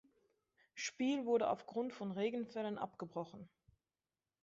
[0.73, 3.47] Spiel wurde auf Grund von Regenfällen abgebrochen.